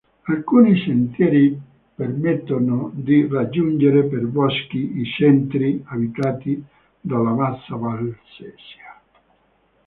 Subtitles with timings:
[0.25, 1.61] Alcuni sentieri
[1.93, 6.65] permettono di raggiungere per boschi i centri abitati
[6.99, 8.99] della bassa Valsesia.